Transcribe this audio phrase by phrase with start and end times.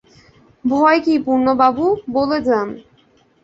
[0.65, 2.67] ভয় কী পূর্ণবাবু, বলে যান।